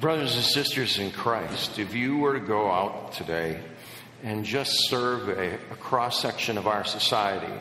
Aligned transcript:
Brothers 0.00 0.36
and 0.36 0.44
sisters 0.44 1.00
in 1.00 1.10
Christ, 1.10 1.80
if 1.80 1.92
you 1.92 2.18
were 2.18 2.38
to 2.38 2.46
go 2.46 2.70
out 2.70 3.14
today 3.14 3.60
and 4.22 4.44
just 4.44 4.88
survey 4.88 5.54
a 5.54 5.74
cross 5.74 6.22
section 6.22 6.56
of 6.56 6.68
our 6.68 6.84
society, 6.84 7.52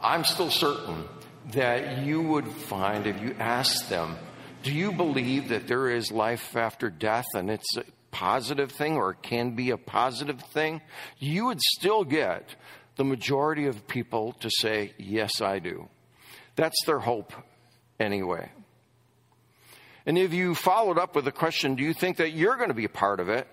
I'm 0.00 0.24
still 0.24 0.48
certain 0.48 1.04
that 1.52 1.98
you 1.98 2.22
would 2.22 2.48
find 2.48 3.06
if 3.06 3.20
you 3.20 3.36
asked 3.38 3.90
them, 3.90 4.16
do 4.62 4.72
you 4.72 4.90
believe 4.90 5.50
that 5.50 5.68
there 5.68 5.90
is 5.90 6.10
life 6.10 6.56
after 6.56 6.88
death 6.88 7.26
and 7.34 7.50
it's 7.50 7.76
a 7.76 7.84
positive 8.10 8.72
thing 8.72 8.96
or 8.96 9.10
it 9.10 9.22
can 9.22 9.54
be 9.54 9.72
a 9.72 9.76
positive 9.76 10.40
thing? 10.40 10.80
You 11.18 11.44
would 11.44 11.60
still 11.60 12.04
get 12.04 12.56
the 12.96 13.04
majority 13.04 13.66
of 13.66 13.86
people 13.86 14.32
to 14.40 14.48
say, 14.48 14.94
yes, 14.96 15.42
I 15.42 15.58
do. 15.58 15.90
That's 16.54 16.82
their 16.86 17.00
hope 17.00 17.34
anyway. 18.00 18.50
And 20.06 20.16
if 20.16 20.32
you 20.32 20.54
followed 20.54 20.98
up 20.98 21.16
with 21.16 21.24
the 21.24 21.32
question, 21.32 21.74
do 21.74 21.82
you 21.82 21.92
think 21.92 22.18
that 22.18 22.30
you're 22.30 22.56
going 22.56 22.68
to 22.68 22.74
be 22.74 22.84
a 22.84 22.88
part 22.88 23.18
of 23.18 23.28
it? 23.28 23.48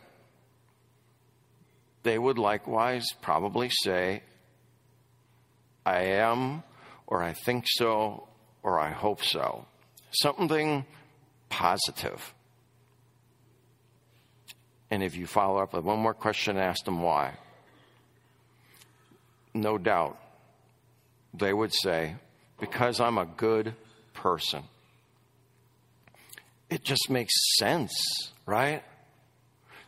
They 2.03 2.19
would 2.19 2.37
likewise 2.37 3.07
probably 3.21 3.71
say, 3.71 4.21
I 5.83 6.03
am, 6.03 6.61
or 7.07 7.23
I 7.23 7.33
think 7.33 7.65
so, 7.67 8.27
or 8.61 8.79
I 8.79 8.91
hope 8.91 9.23
so. 9.23 9.65
Something 10.11 10.85
positive. 11.49 12.33
And 14.91 15.01
if 15.01 15.15
you 15.15 15.25
follow 15.25 15.57
up 15.57 15.73
with 15.73 15.83
one 15.83 15.99
more 15.99 16.13
question, 16.13 16.57
ask 16.57 16.85
them 16.85 17.01
why. 17.01 17.33
No 19.55 19.79
doubt 19.79 20.19
they 21.33 21.51
would 21.51 21.73
say, 21.73 22.15
because 22.59 22.99
I'm 22.99 23.17
a 23.17 23.25
good 23.25 23.73
person 24.13 24.63
it 26.69 26.83
just 26.83 27.09
makes 27.09 27.33
sense, 27.57 27.93
right? 28.45 28.83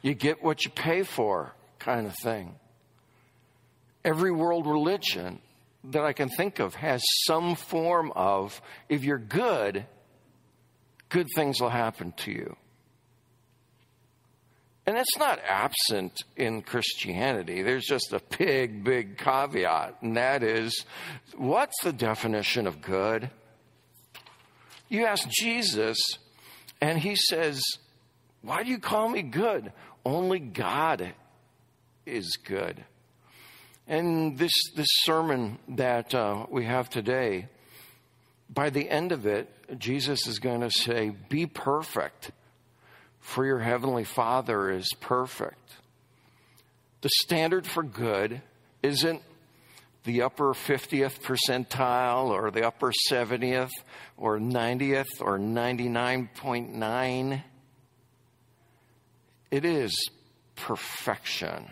You 0.02 0.14
get 0.14 0.44
what 0.44 0.66
you 0.66 0.72
pay 0.72 1.04
for, 1.04 1.54
kind 1.80 2.06
of 2.06 2.16
thing. 2.22 2.56
Every 4.04 4.32
world 4.32 4.68
religion 4.68 5.40
that 5.92 6.04
I 6.04 6.14
can 6.14 6.30
think 6.30 6.60
of 6.60 6.76
has 6.76 7.04
some 7.26 7.56
form 7.56 8.12
of 8.16 8.62
if 8.90 9.04
you're 9.04 9.18
good, 9.18 9.86
good 11.10 11.28
things 11.36 11.60
will 11.60 11.70
happen 11.70 12.14
to 12.18 12.32
you. 12.32 12.56
And 14.88 14.98
it's 14.98 15.18
not 15.18 15.40
absent 15.48 16.24
in 16.36 16.62
Christianity. 16.62 17.64
There's 17.64 17.86
just 17.86 18.14
a 18.14 18.22
big, 18.38 18.84
big 18.84 19.18
caveat, 19.18 19.98
and 20.02 20.16
that 20.16 20.44
is 20.44 20.86
what's 21.36 21.82
the 21.84 21.92
definition 21.92 22.68
of 22.68 22.82
good? 22.82 23.32
You 24.88 25.06
ask 25.06 25.28
Jesus, 25.30 25.98
and 26.82 27.00
he 27.00 27.16
says, 27.16 27.62
Why 28.42 28.64
do 28.64 28.70
you 28.70 28.80
call 28.80 29.10
me 29.10 29.22
good? 29.22 29.72
Only 30.06 30.40
God 30.40 31.14
is 32.06 32.38
good. 32.44 32.84
And 33.88 34.38
this, 34.38 34.54
this 34.76 34.88
sermon 35.04 35.60
that 35.70 36.14
uh, 36.14 36.46
we 36.50 36.66
have 36.66 36.90
today, 36.90 37.48
by 38.50 38.70
the 38.70 38.90
end 38.90 39.12
of 39.12 39.26
it, 39.26 39.50
Jesus 39.80 40.28
is 40.28 40.40
going 40.40 40.62
to 40.62 40.72
say, 40.72 41.12
Be 41.30 41.46
perfect, 41.46 42.32
for 43.20 43.46
your 43.46 43.60
heavenly 43.60 44.04
Father 44.04 44.72
is 44.72 44.90
perfect. 45.00 45.60
The 47.02 47.10
standard 47.10 47.68
for 47.68 47.84
good 47.84 48.42
isn't 48.82 49.22
the 50.06 50.22
upper 50.22 50.54
50th 50.54 51.20
percentile 51.22 52.28
or 52.28 52.52
the 52.52 52.66
upper 52.66 52.94
70th 53.12 53.72
or 54.18 54.40
90th 54.40 55.20
or 55.20 55.38
99.9. 55.40 57.44
It 59.52 59.66
is 59.66 60.10
perfection 60.56 61.68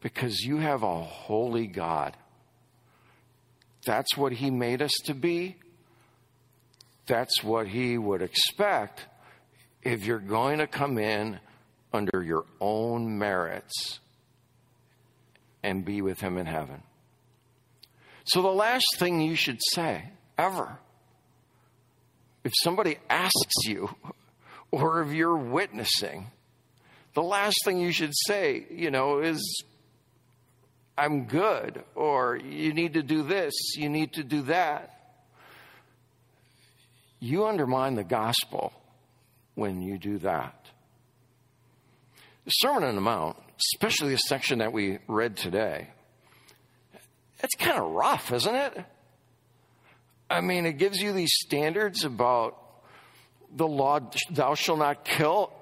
because 0.00 0.40
you 0.40 0.56
have 0.58 0.84
a 0.84 1.02
holy 1.02 1.66
God. 1.66 2.16
That's 3.84 4.16
what 4.16 4.32
He 4.32 4.50
made 4.50 4.80
us 4.80 4.92
to 5.04 5.14
be. 5.14 5.56
That's 7.06 7.42
what 7.42 7.66
He 7.66 7.98
would 7.98 8.22
expect 8.22 9.06
if 9.82 10.04
you're 10.04 10.18
going 10.18 10.58
to 10.58 10.68
come 10.68 10.98
in 10.98 11.40
under 11.92 12.22
your 12.22 12.44
own 12.60 13.18
merits 13.18 13.98
and 15.64 15.84
be 15.84 16.00
with 16.00 16.20
Him 16.20 16.38
in 16.38 16.46
heaven. 16.46 16.84
So, 18.28 18.42
the 18.42 18.48
last 18.48 18.84
thing 18.98 19.22
you 19.22 19.34
should 19.34 19.58
say 19.72 20.04
ever, 20.36 20.78
if 22.44 22.52
somebody 22.62 22.98
asks 23.08 23.64
you 23.64 23.88
or 24.70 25.02
if 25.02 25.12
you're 25.12 25.36
witnessing, 25.36 26.26
the 27.14 27.22
last 27.22 27.56
thing 27.64 27.78
you 27.80 27.90
should 27.90 28.12
say, 28.26 28.66
you 28.70 28.90
know, 28.90 29.20
is, 29.20 29.64
I'm 30.96 31.24
good, 31.24 31.82
or 31.94 32.36
you 32.36 32.74
need 32.74 32.94
to 32.94 33.02
do 33.02 33.22
this, 33.22 33.54
you 33.76 33.88
need 33.88 34.12
to 34.12 34.22
do 34.22 34.42
that. 34.42 34.94
You 37.20 37.46
undermine 37.46 37.94
the 37.94 38.04
gospel 38.04 38.74
when 39.54 39.80
you 39.80 39.96
do 39.96 40.18
that. 40.18 40.66
The 42.44 42.50
Sermon 42.50 42.84
on 42.84 42.94
the 42.94 43.00
Mount, 43.00 43.38
especially 43.74 44.10
the 44.10 44.18
section 44.18 44.58
that 44.58 44.72
we 44.72 44.98
read 45.08 45.36
today, 45.36 45.88
that's 47.38 47.54
kind 47.54 47.78
of 47.78 47.90
rough, 47.90 48.32
isn't 48.32 48.54
it? 48.54 48.84
I 50.30 50.40
mean, 50.40 50.66
it 50.66 50.74
gives 50.74 51.00
you 51.00 51.12
these 51.12 51.32
standards 51.34 52.04
about 52.04 52.58
the 53.54 53.66
law, 53.66 54.00
thou 54.30 54.54
shalt 54.54 54.78
not 54.78 55.04
kill. 55.04 55.52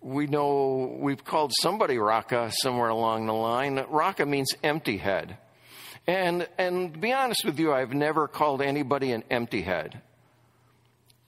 We 0.00 0.26
know 0.26 0.96
we've 1.00 1.24
called 1.24 1.52
somebody 1.60 1.96
Raca 1.96 2.50
somewhere 2.60 2.88
along 2.88 3.26
the 3.26 3.34
line. 3.34 3.84
Raca 3.88 4.26
means 4.26 4.52
empty 4.62 4.96
head. 4.96 5.38
And, 6.06 6.48
and 6.58 6.94
to 6.94 6.98
be 6.98 7.12
honest 7.12 7.44
with 7.44 7.58
you, 7.60 7.72
I've 7.72 7.94
never 7.94 8.26
called 8.26 8.60
anybody 8.60 9.12
an 9.12 9.22
empty 9.30 9.62
head. 9.62 10.02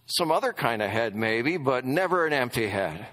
Some 0.07 0.33
other 0.33 0.53
kind 0.53 0.83
of 0.83 0.91
head, 0.91 1.15
maybe, 1.15 1.57
but 1.57 1.85
never 1.85 2.27
an 2.27 2.33
empty 2.33 2.67
head. 2.67 3.07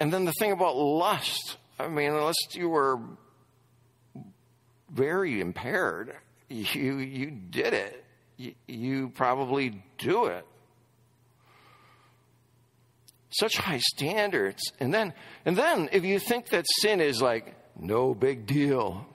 And 0.00 0.12
then 0.12 0.24
the 0.24 0.32
thing 0.32 0.52
about 0.52 0.76
lust 0.76 1.56
I 1.78 1.88
mean, 1.88 2.10
unless 2.10 2.36
you 2.52 2.68
were 2.68 2.98
very 4.90 5.40
impaired, 5.40 6.14
you 6.48 6.96
you 6.98 7.30
did 7.30 7.74
it. 7.74 8.04
You, 8.36 8.54
you 8.66 9.08
probably 9.10 9.82
do 9.98 10.26
it. 10.26 10.46
Such 13.30 13.56
high 13.56 13.78
standards, 13.78 14.72
and 14.80 14.92
then 14.92 15.12
and 15.44 15.56
then 15.56 15.88
if 15.92 16.04
you 16.04 16.18
think 16.18 16.48
that 16.48 16.64
sin 16.80 17.00
is 17.00 17.20
like 17.20 17.54
no 17.78 18.14
big 18.14 18.46
deal, 18.46 19.06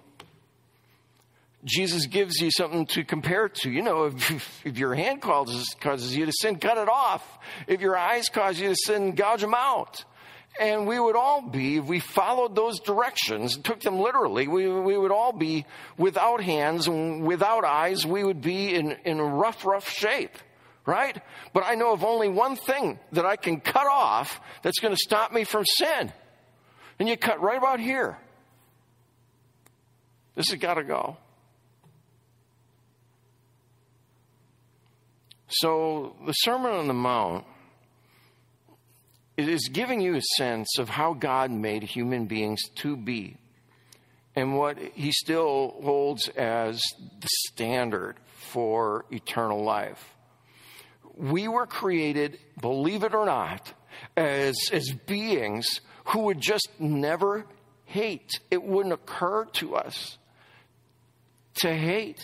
Jesus 1.65 2.05
gives 2.07 2.39
you 2.41 2.51
something 2.51 2.85
to 2.87 3.03
compare 3.03 3.47
to. 3.47 3.71
You 3.71 3.81
know, 3.81 4.05
if, 4.05 4.65
if 4.65 4.77
your 4.77 4.93
hand 4.93 5.21
causes, 5.21 5.75
causes 5.79 6.15
you 6.15 6.25
to 6.25 6.33
sin, 6.41 6.57
cut 6.57 6.77
it 6.77 6.89
off. 6.89 7.39
If 7.67 7.79
your 7.81 7.97
eyes 7.97 8.25
cause 8.29 8.59
you 8.59 8.69
to 8.69 8.75
sin, 8.75 9.15
gouge 9.15 9.41
them 9.41 9.53
out. 9.55 10.03
And 10.59 10.85
we 10.85 10.99
would 10.99 11.15
all 11.15 11.41
be, 11.41 11.77
if 11.77 11.85
we 11.85 11.99
followed 11.99 12.55
those 12.55 12.79
directions, 12.79 13.55
and 13.55 13.65
took 13.65 13.81
them 13.81 13.99
literally, 13.99 14.47
we, 14.47 14.67
we 14.67 14.95
would 14.95 15.11
all 15.11 15.33
be 15.33 15.65
without 15.97 16.41
hands 16.41 16.87
and 16.87 17.25
without 17.25 17.65
eyes. 17.65 18.05
We 18.05 18.23
would 18.23 18.41
be 18.41 18.75
in, 18.75 18.91
in 19.03 19.19
rough, 19.19 19.65
rough 19.65 19.89
shape, 19.89 20.37
right? 20.85 21.19
But 21.53 21.63
I 21.65 21.73
know 21.73 21.93
of 21.93 22.03
only 22.03 22.29
one 22.29 22.55
thing 22.55 22.99
that 23.13 23.25
I 23.25 23.35
can 23.35 23.61
cut 23.61 23.87
off 23.87 24.39
that's 24.61 24.79
going 24.79 24.93
to 24.93 24.99
stop 25.03 25.33
me 25.33 25.43
from 25.43 25.65
sin. 25.65 26.13
And 26.99 27.09
you 27.09 27.17
cut 27.17 27.41
right 27.41 27.57
about 27.57 27.79
here. 27.79 28.19
This 30.35 30.49
has 30.51 30.59
got 30.59 30.75
to 30.75 30.83
go. 30.83 31.17
So 35.47 36.15
the 36.25 36.33
Sermon 36.33 36.71
on 36.71 36.87
the 36.87 36.93
Mount 36.93 37.45
it 39.35 39.49
is 39.49 39.69
giving 39.69 39.99
you 39.99 40.15
a 40.15 40.21
sense 40.37 40.77
of 40.77 40.89
how 40.89 41.13
God 41.13 41.49
made 41.51 41.83
human 41.83 42.25
beings 42.25 42.61
to 42.75 42.95
be 42.95 43.37
and 44.35 44.57
what 44.57 44.77
he 44.77 45.11
still 45.11 45.75
holds 45.83 46.27
as 46.29 46.81
the 47.19 47.27
standard 47.47 48.17
for 48.51 49.05
eternal 49.11 49.63
life. 49.63 50.15
We 51.15 51.47
were 51.47 51.67
created, 51.67 52.39
believe 52.59 53.03
it 53.03 53.13
or 53.13 53.25
not, 53.25 53.73
as, 54.17 54.55
as 54.71 54.89
beings 55.05 55.81
who 56.05 56.21
would 56.21 56.41
just 56.41 56.69
never 56.79 57.45
hate. 57.85 58.39
It 58.49 58.63
wouldn't 58.63 58.93
occur 58.93 59.45
to 59.45 59.75
us 59.75 60.17
to 61.55 61.73
hate. 61.73 62.23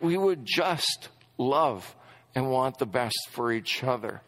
We 0.00 0.16
would 0.16 0.44
just 0.44 1.08
love 1.36 1.94
and 2.34 2.50
want 2.50 2.78
the 2.78 2.86
best 2.86 3.18
for 3.30 3.52
each 3.52 3.82
other. 3.82 4.22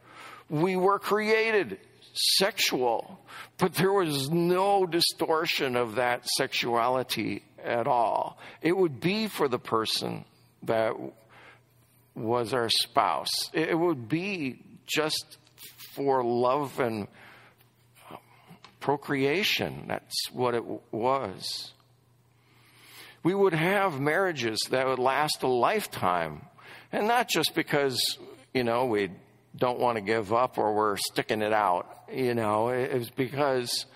We 0.48 0.76
were 0.76 0.98
created 0.98 1.78
sexual, 2.12 3.20
but 3.58 3.74
there 3.74 3.92
was 3.92 4.30
no 4.30 4.86
distortion 4.86 5.76
of 5.76 5.96
that 5.96 6.26
sexuality 6.36 7.42
at 7.62 7.86
all. 7.86 8.38
It 8.62 8.76
would 8.76 9.00
be 9.00 9.28
for 9.28 9.48
the 9.48 9.58
person 9.58 10.24
that 10.62 10.94
was 12.14 12.52
our 12.52 12.68
spouse. 12.68 13.50
It 13.52 13.78
would 13.78 14.08
be 14.08 14.62
just 14.86 15.38
for 15.94 16.24
love 16.24 16.78
and 16.80 17.08
procreation. 18.80 19.84
That's 19.86 20.30
what 20.32 20.54
it 20.54 20.64
was. 20.92 21.72
We 23.22 23.34
would 23.34 23.52
have 23.52 24.00
marriages 24.00 24.58
that 24.70 24.86
would 24.86 24.98
last 24.98 25.42
a 25.42 25.48
lifetime. 25.48 26.46
And 26.90 27.06
not 27.06 27.28
just 27.28 27.54
because, 27.54 28.18
you 28.54 28.64
know, 28.64 28.86
we 28.86 29.10
don't 29.56 29.78
want 29.78 29.96
to 29.96 30.00
give 30.00 30.32
up 30.32 30.58
or 30.58 30.74
we're 30.74 30.96
sticking 30.96 31.42
it 31.42 31.52
out. 31.52 32.04
You 32.12 32.34
know, 32.34 32.68
it's 32.68 33.10
because, 33.10 33.86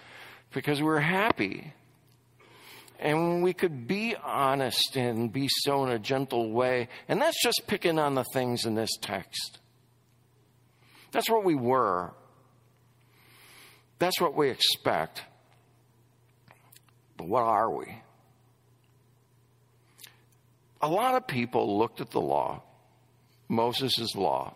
because 0.53 0.83
we're 0.83 1.01
happy. 1.01 1.73
And 2.99 3.43
we 3.43 3.53
could 3.53 3.87
be 3.87 4.17
honest 4.17 4.97
and 4.97 5.33
be 5.33 5.49
so 5.49 5.85
in 5.85 5.91
a 5.91 5.99
gentle 5.99 6.51
way. 6.53 6.89
And 7.09 7.21
that's 7.21 7.43
just 7.43 7.63
picking 7.67 7.99
on 7.99 8.15
the 8.15 8.25
things 8.33 8.65
in 8.65 8.75
this 8.75 8.91
text. 9.01 9.59
That's 11.13 11.29
what 11.29 11.45
we 11.45 11.55
were. 11.55 12.13
That's 13.99 14.21
what 14.21 14.35
we 14.35 14.51
expect. 14.51 15.23
But 17.17 17.29
what 17.29 17.43
are 17.43 17.71
we? 17.71 17.87
A 20.83 20.89
lot 20.89 21.15
of 21.15 21.27
people 21.27 21.79
looked 21.79 22.01
at 22.01 22.11
the 22.11 22.21
law, 22.21 22.63
Moses' 23.49 24.15
law, 24.15 24.55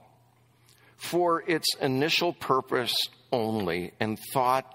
for 0.98 1.42
its 1.46 1.74
initial 1.80 2.32
purpose 2.32 2.94
only 3.32 3.92
and 3.98 4.18
thought 4.32 4.74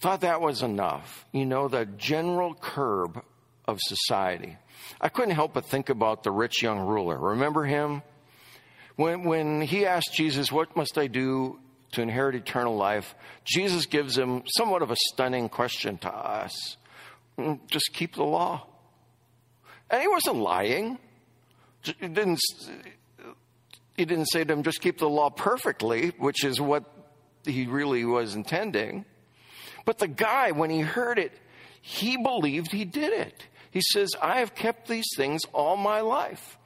thought 0.00 0.20
that 0.20 0.42
was 0.42 0.60
enough. 0.60 1.24
You 1.32 1.46
know, 1.46 1.68
the 1.68 1.86
general 1.86 2.54
curb 2.54 3.22
of 3.66 3.78
society. 3.80 4.58
I 5.00 5.08
couldn't 5.08 5.34
help 5.34 5.54
but 5.54 5.64
think 5.64 5.88
about 5.88 6.24
the 6.24 6.30
rich 6.30 6.62
young 6.62 6.80
ruler. 6.80 7.18
Remember 7.18 7.64
him? 7.64 8.02
When, 8.96 9.24
when 9.24 9.62
he 9.62 9.86
asked 9.86 10.12
Jesus, 10.12 10.52
What 10.52 10.76
must 10.76 10.98
I 10.98 11.06
do 11.06 11.58
to 11.92 12.02
inherit 12.02 12.34
eternal 12.34 12.76
life? 12.76 13.14
Jesus 13.44 13.86
gives 13.86 14.18
him 14.18 14.42
somewhat 14.46 14.82
of 14.82 14.90
a 14.90 14.96
stunning 15.12 15.48
question 15.48 15.96
to 15.98 16.08
us 16.10 16.76
mm, 17.38 17.58
just 17.68 17.92
keep 17.92 18.14
the 18.14 18.24
law. 18.24 18.66
And 19.90 20.00
he 20.00 20.08
wasn't 20.08 20.36
lying. 20.36 20.98
Didn't, 21.82 22.40
he 23.96 24.04
didn't 24.04 24.26
say 24.26 24.44
to 24.44 24.52
him, 24.52 24.62
just 24.62 24.80
keep 24.80 24.98
the 24.98 25.08
law 25.08 25.30
perfectly, 25.30 26.08
which 26.18 26.44
is 26.44 26.60
what 26.60 26.84
he 27.44 27.66
really 27.66 28.04
was 28.04 28.34
intending. 28.34 29.04
But 29.84 29.98
the 29.98 30.08
guy, 30.08 30.50
when 30.52 30.70
he 30.70 30.80
heard 30.80 31.18
it, 31.18 31.32
he 31.80 32.16
believed 32.16 32.72
he 32.72 32.84
did 32.84 33.12
it. 33.12 33.46
He 33.70 33.80
says, 33.80 34.10
I 34.20 34.38
have 34.38 34.54
kept 34.54 34.88
these 34.88 35.08
things 35.16 35.42
all 35.52 35.76
my 35.76 36.00
life. 36.00 36.58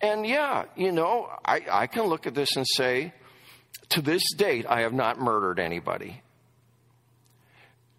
And 0.00 0.26
yeah, 0.26 0.64
you 0.76 0.92
know, 0.92 1.28
I, 1.44 1.60
I 1.70 1.86
can 1.86 2.04
look 2.04 2.26
at 2.26 2.34
this 2.34 2.56
and 2.56 2.66
say, 2.66 3.12
to 3.90 4.00
this 4.00 4.22
date, 4.36 4.66
I 4.68 4.80
have 4.80 4.92
not 4.92 5.20
murdered 5.20 5.60
anybody. 5.60 6.22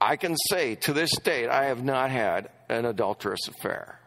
I 0.01 0.17
can 0.17 0.35
say, 0.49 0.75
to 0.75 0.93
this 0.93 1.11
date, 1.19 1.47
I 1.47 1.65
have 1.65 1.83
not 1.83 2.09
had 2.09 2.49
an 2.67 2.85
adulterous 2.85 3.47
affair. 3.47 3.99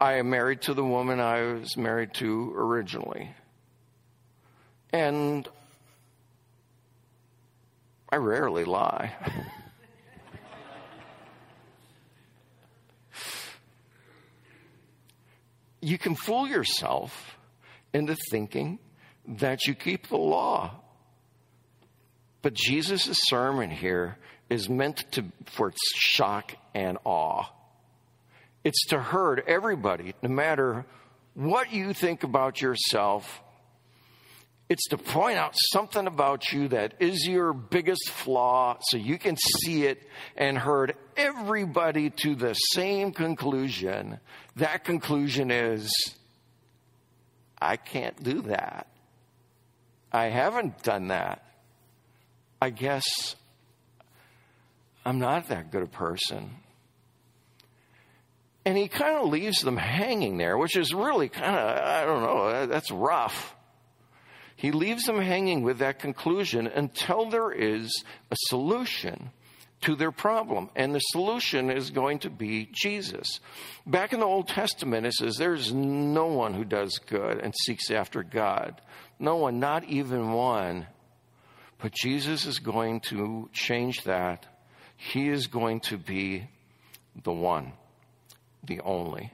I 0.00 0.14
am 0.14 0.28
married 0.28 0.62
to 0.62 0.74
the 0.74 0.84
woman 0.84 1.20
I 1.20 1.42
was 1.54 1.76
married 1.76 2.12
to 2.14 2.52
originally. 2.56 3.30
And 4.94 5.48
I 8.10 8.16
rarely 8.16 8.64
lie. 8.64 9.12
you 15.80 15.98
can 15.98 16.14
fool 16.14 16.46
yourself 16.46 17.36
into 17.92 18.14
thinking 18.30 18.78
that 19.26 19.66
you 19.66 19.74
keep 19.74 20.06
the 20.06 20.16
law. 20.16 20.76
But 22.42 22.54
Jesus' 22.54 23.18
sermon 23.24 23.70
here 23.70 24.16
is 24.48 24.68
meant 24.68 25.10
to, 25.10 25.24
for 25.46 25.72
shock 25.96 26.54
and 26.72 26.98
awe. 27.02 27.46
It's 28.62 28.86
to 28.90 29.00
hurt 29.00 29.42
everybody, 29.48 30.14
no 30.22 30.28
matter 30.28 30.86
what 31.34 31.72
you 31.72 31.94
think 31.94 32.22
about 32.22 32.62
yourself 32.62 33.40
it's 34.68 34.88
to 34.88 34.98
point 34.98 35.36
out 35.36 35.54
something 35.72 36.06
about 36.06 36.52
you 36.52 36.68
that 36.68 36.94
is 37.00 37.26
your 37.26 37.52
biggest 37.52 38.08
flaw 38.08 38.78
so 38.80 38.96
you 38.96 39.18
can 39.18 39.36
see 39.36 39.84
it 39.84 40.02
and 40.36 40.56
herd 40.56 40.96
everybody 41.16 42.10
to 42.10 42.34
the 42.34 42.54
same 42.54 43.12
conclusion. 43.12 44.18
That 44.56 44.84
conclusion 44.84 45.50
is 45.50 45.92
I 47.60 47.76
can't 47.76 48.22
do 48.22 48.42
that. 48.42 48.88
I 50.12 50.26
haven't 50.26 50.82
done 50.82 51.08
that. 51.08 51.44
I 52.60 52.70
guess 52.70 53.04
I'm 55.04 55.18
not 55.18 55.48
that 55.48 55.70
good 55.70 55.82
a 55.82 55.86
person. 55.86 56.50
And 58.64 58.78
he 58.78 58.88
kind 58.88 59.18
of 59.18 59.28
leaves 59.28 59.58
them 59.60 59.76
hanging 59.76 60.38
there, 60.38 60.56
which 60.56 60.76
is 60.76 60.94
really 60.94 61.28
kind 61.28 61.56
of, 61.56 61.78
I 61.78 62.06
don't 62.06 62.22
know, 62.22 62.66
that's 62.66 62.90
rough. 62.90 63.53
He 64.56 64.70
leaves 64.70 65.04
them 65.04 65.20
hanging 65.20 65.62
with 65.62 65.78
that 65.78 65.98
conclusion 65.98 66.66
until 66.66 67.28
there 67.28 67.50
is 67.50 68.04
a 68.30 68.36
solution 68.48 69.30
to 69.82 69.94
their 69.94 70.12
problem. 70.12 70.70
And 70.74 70.94
the 70.94 71.00
solution 71.00 71.70
is 71.70 71.90
going 71.90 72.20
to 72.20 72.30
be 72.30 72.68
Jesus. 72.72 73.40
Back 73.86 74.12
in 74.12 74.20
the 74.20 74.26
Old 74.26 74.48
Testament, 74.48 75.06
it 75.06 75.14
says, 75.14 75.36
There's 75.36 75.72
no 75.72 76.26
one 76.26 76.54
who 76.54 76.64
does 76.64 76.98
good 76.98 77.38
and 77.38 77.54
seeks 77.64 77.90
after 77.90 78.22
God. 78.22 78.80
No 79.18 79.36
one, 79.36 79.60
not 79.60 79.84
even 79.84 80.32
one. 80.32 80.86
But 81.78 81.92
Jesus 81.92 82.46
is 82.46 82.60
going 82.60 83.00
to 83.00 83.50
change 83.52 84.04
that. 84.04 84.46
He 84.96 85.28
is 85.28 85.48
going 85.48 85.80
to 85.80 85.98
be 85.98 86.48
the 87.22 87.32
one, 87.32 87.72
the 88.62 88.80
only. 88.80 89.32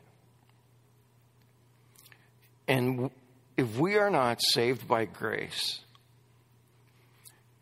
And 2.66 3.10
if 3.60 3.78
we 3.78 3.98
are 3.98 4.08
not 4.08 4.40
saved 4.40 4.88
by 4.88 5.04
grace, 5.04 5.80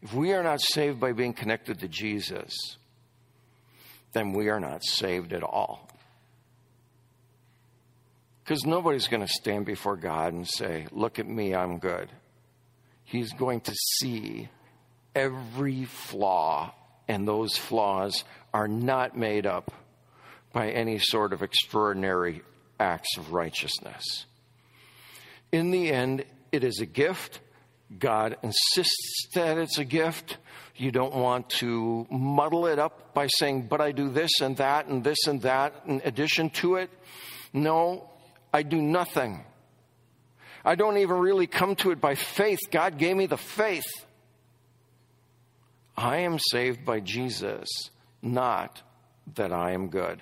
if 0.01 0.15
we 0.15 0.33
are 0.33 0.45
not 0.45 0.61
saved 0.61 1.01
by 1.01 1.11
being 1.11 1.33
connected 1.33 1.81
to 1.81 1.89
Jesus, 1.89 2.55
then 4.13 4.33
we 4.33 4.49
are 4.49 4.61
not 4.61 4.85
saved 4.85 5.33
at 5.33 5.43
all. 5.43 5.91
Because 8.45 8.65
nobody's 8.65 9.09
going 9.09 9.27
to 9.27 9.33
stand 9.41 9.67
before 9.67 9.97
God 9.97 10.35
and 10.35 10.47
say, 10.47 10.87
Look 10.93 11.19
at 11.19 11.27
me, 11.27 11.53
I'm 11.53 11.79
good. 11.79 12.09
He's 13.03 13.33
going 13.33 13.63
to 13.63 13.75
see 13.75 14.49
every 15.17 15.85
flaw, 15.85 16.73
and 17.09 17.27
those 17.27 17.57
flaws 17.57 18.23
are 18.55 18.69
not 18.69 19.17
made 19.17 19.47
up 19.47 19.73
by 20.53 20.71
any 20.71 21.01
sort 21.01 21.33
of 21.33 21.43
extraordinary 21.43 22.43
acts 22.79 23.19
of 23.19 23.33
righteousness. 23.33 24.27
In 25.53 25.71
the 25.71 25.91
end, 25.91 26.25
it 26.53 26.65
is 26.65 26.81
a 26.81 26.87
gift. 26.87 27.41
God 27.99 28.37
insists 28.43 29.29
that 29.35 29.59
it's 29.59 29.79
a 29.79 29.85
gift. 29.85 30.37
You 30.77 30.93
don't 30.93 31.15
want 31.15 31.49
to 31.51 32.07
muddle 32.11 32.67
it 32.67 32.79
up 32.79 33.15
by 33.15 33.27
saying, 33.27 33.63
but 33.63 33.81
I 33.81 33.93
do 33.93 34.11
this 34.11 34.41
and 34.41 34.57
that 34.59 34.87
and 34.87 35.03
this 35.03 35.27
and 35.27 35.43
that 35.43 35.75
in 35.87 36.03
addition 36.05 36.51
to 36.51 36.77
it. 36.77 36.91
No, 37.53 38.09
I 38.53 38.63
do 38.63 38.81
nothing. 38.81 39.45
I 40.65 40.75
don't 40.75 40.99
even 40.99 41.17
really 41.17 41.47
come 41.47 41.77
to 41.77 41.91
it 41.91 42.01
by 42.01 42.15
faith. 42.15 42.59
God 42.71 42.99
gave 42.99 43.17
me 43.17 43.27
the 43.27 43.37
faith. 43.37 43.87
I 45.97 46.19
am 46.19 46.39
saved 46.39 46.85
by 46.85 47.01
Jesus, 47.01 47.69
not 48.23 48.83
that 49.35 49.53
I 49.53 49.73
am 49.73 49.89
good. 49.89 50.21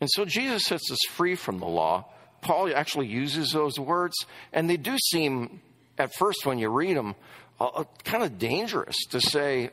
And 0.00 0.10
so 0.10 0.24
Jesus 0.24 0.64
sets 0.64 0.90
us 0.92 0.98
free 1.10 1.34
from 1.34 1.58
the 1.58 1.66
law 1.66 2.04
Paul 2.44 2.70
actually 2.74 3.08
uses 3.08 3.50
those 3.50 3.78
words, 3.78 4.14
and 4.52 4.70
they 4.70 4.76
do 4.76 4.96
seem, 4.98 5.60
at 5.98 6.14
first 6.14 6.46
when 6.46 6.58
you 6.58 6.68
read 6.68 6.96
them, 6.96 7.16
uh, 7.58 7.84
kind 8.04 8.22
of 8.22 8.38
dangerous 8.38 8.96
to 9.10 9.20
say, 9.20 9.70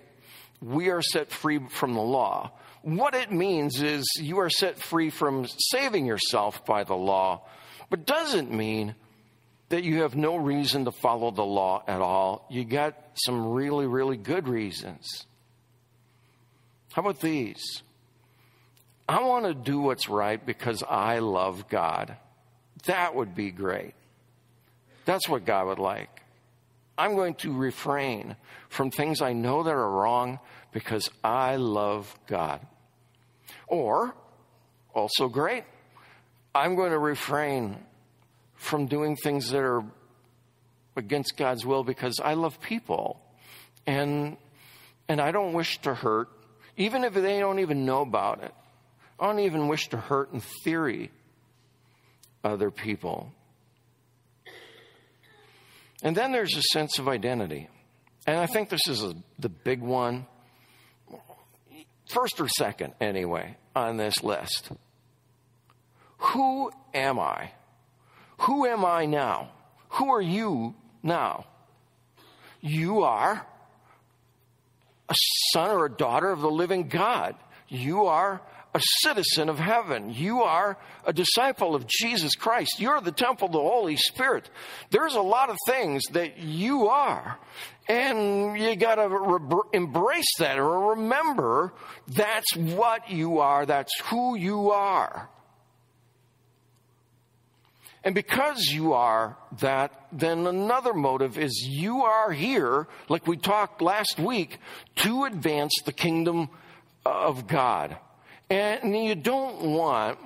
we 0.61 0.89
are 0.89 1.01
set 1.01 1.31
free 1.31 1.59
from 1.69 1.93
the 1.93 2.01
law. 2.01 2.51
What 2.81 3.13
it 3.13 3.31
means 3.31 3.81
is 3.81 4.03
you 4.19 4.39
are 4.39 4.49
set 4.49 4.79
free 4.79 5.09
from 5.09 5.45
saving 5.71 6.05
yourself 6.05 6.65
by 6.65 6.83
the 6.83 6.95
law, 6.95 7.45
but 7.89 8.05
doesn't 8.05 8.51
mean 8.51 8.95
that 9.69 9.83
you 9.83 10.01
have 10.03 10.15
no 10.15 10.37
reason 10.37 10.85
to 10.85 10.91
follow 10.91 11.31
the 11.31 11.43
law 11.43 11.83
at 11.87 12.01
all. 12.01 12.45
You 12.49 12.63
got 12.63 12.95
some 13.15 13.51
really, 13.51 13.85
really 13.85 14.17
good 14.17 14.47
reasons. 14.47 15.25
How 16.93 17.01
about 17.01 17.19
these? 17.19 17.83
I 19.09 19.23
want 19.23 19.45
to 19.45 19.53
do 19.53 19.79
what's 19.79 20.07
right 20.07 20.43
because 20.43 20.83
I 20.87 21.19
love 21.19 21.67
God. 21.67 22.17
That 22.85 23.15
would 23.15 23.35
be 23.35 23.51
great. 23.51 23.93
That's 25.05 25.27
what 25.27 25.45
God 25.45 25.67
would 25.67 25.79
like. 25.79 26.21
I'm 26.97 27.15
going 27.15 27.35
to 27.35 27.53
refrain 27.53 28.35
from 28.69 28.91
things 28.91 29.21
I 29.21 29.33
know 29.33 29.63
that 29.63 29.73
are 29.73 29.89
wrong 29.89 30.39
because 30.71 31.09
I 31.23 31.55
love 31.55 32.13
God. 32.27 32.61
Or, 33.67 34.13
also 34.93 35.27
great, 35.27 35.63
I'm 36.53 36.75
going 36.75 36.91
to 36.91 36.99
refrain 36.99 37.77
from 38.55 38.87
doing 38.87 39.15
things 39.15 39.49
that 39.51 39.61
are 39.61 39.83
against 40.95 41.37
God's 41.37 41.65
will 41.65 41.83
because 41.83 42.19
I 42.23 42.33
love 42.33 42.59
people. 42.61 43.19
And, 43.87 44.37
and 45.07 45.19
I 45.19 45.31
don't 45.31 45.53
wish 45.53 45.79
to 45.81 45.93
hurt, 45.95 46.29
even 46.77 47.03
if 47.03 47.13
they 47.13 47.39
don't 47.39 47.59
even 47.59 47.85
know 47.85 48.01
about 48.01 48.43
it. 48.43 48.53
I 49.19 49.27
don't 49.27 49.39
even 49.39 49.67
wish 49.67 49.89
to 49.89 49.97
hurt 49.97 50.33
in 50.33 50.41
theory 50.63 51.11
other 52.43 52.71
people. 52.71 53.31
And 56.03 56.15
then 56.15 56.31
there's 56.31 56.55
a 56.55 56.61
sense 56.73 56.99
of 56.99 57.07
identity. 57.07 57.69
And 58.25 58.37
I 58.37 58.45
think 58.45 58.69
this 58.69 58.87
is 58.87 59.03
a, 59.03 59.15
the 59.39 59.49
big 59.49 59.81
one, 59.81 60.25
first 62.09 62.39
or 62.39 62.47
second, 62.47 62.93
anyway, 62.99 63.57
on 63.75 63.97
this 63.97 64.23
list. 64.23 64.71
Who 66.17 66.71
am 66.93 67.19
I? 67.19 67.51
Who 68.39 68.65
am 68.65 68.85
I 68.85 69.05
now? 69.05 69.51
Who 69.89 70.13
are 70.13 70.21
you 70.21 70.75
now? 71.03 71.45
You 72.61 73.01
are 73.03 73.45
a 75.09 75.15
son 75.53 75.71
or 75.71 75.85
a 75.85 75.91
daughter 75.91 76.31
of 76.31 76.41
the 76.41 76.49
living 76.49 76.87
God. 76.87 77.35
You 77.67 78.05
are 78.05 78.41
a 78.73 78.79
citizen 79.01 79.49
of 79.49 79.59
heaven. 79.59 80.13
You 80.13 80.43
are 80.43 80.77
a 81.05 81.11
disciple 81.11 81.75
of 81.75 81.87
Jesus 81.87 82.35
Christ. 82.35 82.79
You're 82.79 83.01
the 83.01 83.11
temple 83.11 83.47
of 83.47 83.53
the 83.53 83.59
Holy 83.59 83.97
Spirit. 83.97 84.49
There's 84.91 85.15
a 85.15 85.21
lot 85.21 85.49
of 85.49 85.57
things 85.67 86.03
that 86.11 86.37
you 86.37 86.87
are. 86.87 87.37
And 87.89 88.57
you 88.57 88.75
got 88.77 88.95
to 88.95 89.07
re- 89.09 89.61
embrace 89.73 90.37
that 90.39 90.57
or 90.57 90.91
remember 90.91 91.73
that's 92.07 92.55
what 92.55 93.09
you 93.09 93.39
are, 93.39 93.65
that's 93.65 93.91
who 94.05 94.35
you 94.35 94.71
are. 94.71 95.29
And 98.03 98.15
because 98.15 98.67
you 98.71 98.93
are 98.93 99.37
that, 99.59 99.91
then 100.11 100.47
another 100.47 100.93
motive 100.93 101.37
is 101.37 101.67
you 101.67 102.03
are 102.03 102.31
here, 102.31 102.87
like 103.09 103.27
we 103.27 103.37
talked 103.37 103.81
last 103.81 104.17
week, 104.17 104.57
to 104.97 105.25
advance 105.25 105.73
the 105.85 105.91
kingdom 105.91 106.49
of 107.05 107.47
God. 107.47 107.97
And 108.51 108.93
you 108.93 109.15
don't 109.15 109.61
want 109.61 110.19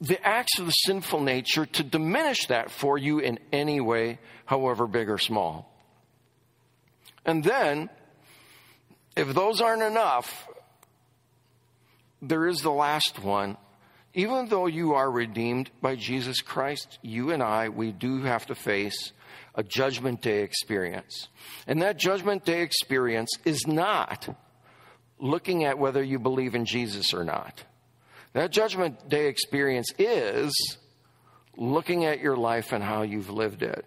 the 0.00 0.26
acts 0.26 0.58
of 0.58 0.64
the 0.64 0.72
sinful 0.72 1.20
nature 1.20 1.66
to 1.66 1.82
diminish 1.82 2.46
that 2.46 2.70
for 2.70 2.96
you 2.96 3.18
in 3.18 3.38
any 3.52 3.82
way, 3.82 4.18
however 4.46 4.86
big 4.86 5.10
or 5.10 5.18
small. 5.18 5.70
And 7.26 7.44
then, 7.44 7.90
if 9.14 9.34
those 9.34 9.60
aren't 9.60 9.82
enough, 9.82 10.48
there 12.22 12.46
is 12.46 12.62
the 12.62 12.72
last 12.72 13.22
one. 13.22 13.58
Even 14.14 14.48
though 14.48 14.66
you 14.66 14.94
are 14.94 15.10
redeemed 15.10 15.70
by 15.82 15.96
Jesus 15.96 16.40
Christ, 16.40 16.98
you 17.02 17.30
and 17.30 17.42
I, 17.42 17.68
we 17.68 17.92
do 17.92 18.22
have 18.22 18.46
to 18.46 18.54
face 18.54 19.12
a 19.54 19.62
judgment 19.62 20.22
day 20.22 20.44
experience. 20.44 21.28
And 21.66 21.82
that 21.82 21.98
judgment 21.98 22.46
day 22.46 22.62
experience 22.62 23.32
is 23.44 23.66
not 23.66 24.34
looking 25.22 25.64
at 25.64 25.78
whether 25.78 26.02
you 26.02 26.18
believe 26.18 26.54
in 26.56 26.64
Jesus 26.66 27.14
or 27.14 27.24
not. 27.24 27.62
That 28.32 28.50
judgment 28.50 29.08
day 29.08 29.28
experience 29.28 29.86
is 29.96 30.52
looking 31.56 32.04
at 32.04 32.18
your 32.20 32.36
life 32.36 32.72
and 32.72 32.82
how 32.82 33.02
you've 33.02 33.30
lived 33.30 33.62
it. 33.62 33.84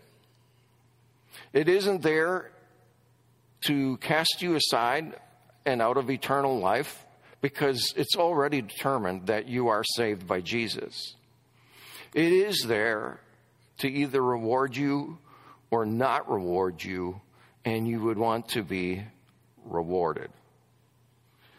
It 1.51 1.67
isn't 1.67 2.01
there 2.01 2.51
to 3.65 3.97
cast 3.97 4.41
you 4.41 4.55
aside 4.55 5.19
and 5.65 5.81
out 5.81 5.97
of 5.97 6.09
eternal 6.09 6.57
life 6.59 7.05
because 7.41 7.93
it's 7.97 8.15
already 8.15 8.61
determined 8.61 9.27
that 9.27 9.47
you 9.47 9.67
are 9.67 9.83
saved 9.83 10.25
by 10.25 10.39
Jesus. 10.39 11.15
It 12.13 12.31
is 12.31 12.63
there 12.65 13.19
to 13.79 13.89
either 13.89 14.23
reward 14.23 14.77
you 14.77 15.17
or 15.69 15.85
not 15.85 16.31
reward 16.31 16.81
you, 16.81 17.19
and 17.65 17.87
you 17.87 17.99
would 17.99 18.17
want 18.17 18.47
to 18.49 18.63
be 18.63 19.03
rewarded. 19.65 20.29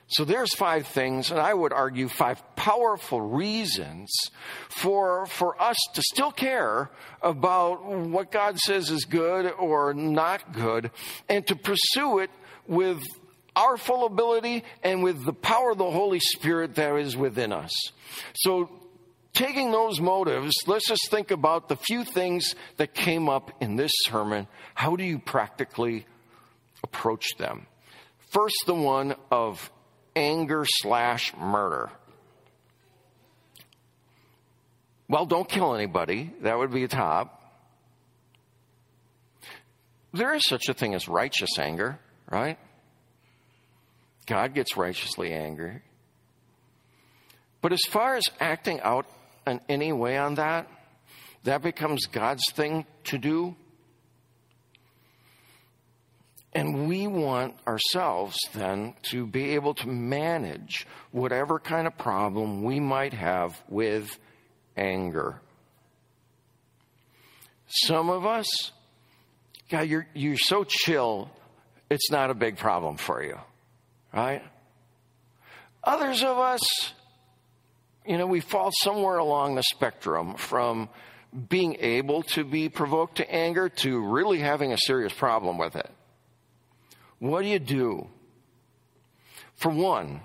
So 0.08 0.25
there's 0.25 0.54
five 0.54 0.86
things, 0.86 1.32
and 1.32 1.40
I 1.40 1.52
would 1.52 1.72
argue 1.72 2.08
five 2.08 2.40
powerful 2.54 3.20
reasons 3.20 4.12
for, 4.68 5.26
for 5.26 5.60
us 5.60 5.76
to 5.94 6.02
still 6.02 6.30
care 6.30 6.90
about 7.22 7.84
what 7.84 8.30
God 8.30 8.58
says 8.58 8.90
is 8.90 9.04
good 9.04 9.52
or 9.58 9.94
not 9.94 10.52
good, 10.52 10.92
and 11.28 11.44
to 11.48 11.56
pursue 11.56 12.20
it 12.20 12.30
with 12.68 13.02
our 13.56 13.76
full 13.76 14.06
ability 14.06 14.62
and 14.84 15.02
with 15.02 15.25
the 15.25 15.32
power 15.32 15.72
of 15.72 15.78
the 15.78 15.90
Holy 15.90 16.20
Spirit 16.20 16.76
that 16.76 16.94
is 16.96 17.16
within 17.16 17.52
us. 17.52 17.72
So 18.34 18.70
taking 19.32 19.72
those 19.72 19.98
motives, 19.98 20.54
let's 20.68 20.86
just 20.86 21.10
think 21.10 21.32
about 21.32 21.68
the 21.68 21.76
few 21.76 22.04
things 22.04 22.54
that 22.76 22.94
came 22.94 23.28
up 23.28 23.50
in 23.60 23.75
this 23.75 23.92
sermon. 24.04 24.46
How 24.75 24.94
do 24.94 25.02
you 25.02 25.18
practically 25.18 26.06
approach 26.84 27.26
them? 27.38 27.66
First, 28.30 28.56
the 28.66 28.75
one 28.75 29.16
of 29.30 29.70
anger 30.16 30.64
slash 30.66 31.32
murder. 31.37 31.90
Well, 35.08 35.26
don't 35.26 35.49
kill 35.49 35.75
anybody. 35.75 36.32
That 36.40 36.58
would 36.58 36.73
be 36.73 36.82
a 36.82 36.88
top. 36.88 37.42
There 40.12 40.35
is 40.35 40.44
such 40.46 40.68
a 40.68 40.75
thing 40.75 40.94
as 40.94 41.06
righteous 41.06 41.58
anger, 41.58 42.00
right? 42.30 42.58
God 44.26 44.54
gets 44.54 44.76
righteously 44.76 45.32
angry. 45.32 45.82
But 47.61 47.73
as 47.73 47.82
far 47.88 48.16
as 48.16 48.25
acting 48.40 48.80
out 48.80 49.06
in 49.46 49.61
any 49.68 49.92
way 49.92 50.16
on 50.16 50.37
that, 50.37 50.68
that 51.44 51.62
becomes 51.62 52.06
God's 52.06 52.42
thing 52.52 52.87
to 53.04 53.18
do. 53.18 53.54
And 56.56 56.88
we 56.88 57.06
want 57.06 57.54
ourselves 57.66 58.38
then 58.54 58.94
to 59.10 59.26
be 59.26 59.50
able 59.56 59.75
to 59.75 59.88
manage 59.88 60.86
whatever 61.10 61.58
kind 61.58 61.86
of 61.86 61.98
problem 61.98 62.62
we 62.62 62.80
might 62.80 63.12
have 63.12 63.62
with 63.68 64.18
anger. 64.75 65.42
Some 67.68 68.08
of 68.08 68.25
us, 68.25 68.46
God, 69.68 69.82
you're, 69.82 70.06
you're 70.14 70.38
so 70.38 70.64
chill, 70.64 71.30
it's 71.90 72.10
not 72.10 72.30
a 72.30 72.34
big 72.34 72.56
problem 72.56 72.96
for 72.96 73.22
you, 73.22 73.38
right? 74.14 74.42
Others 75.84 76.22
of 76.22 76.38
us, 76.38 76.62
you 78.06 78.16
know, 78.16 78.26
we 78.26 78.40
fall 78.40 78.70
somewhere 78.72 79.18
along 79.18 79.56
the 79.56 79.62
spectrum 79.62 80.36
from 80.36 80.88
being 81.50 81.76
able 81.80 82.22
to 82.22 82.44
be 82.44 82.70
provoked 82.70 83.16
to 83.16 83.30
anger 83.30 83.68
to 83.68 84.00
really 84.00 84.38
having 84.38 84.72
a 84.72 84.78
serious 84.78 85.12
problem 85.12 85.58
with 85.58 85.76
it. 85.76 85.90
What 87.18 87.42
do 87.42 87.49
you 87.49 87.58
do? 87.58 88.08
For 89.54 89.70
one, 89.70 90.20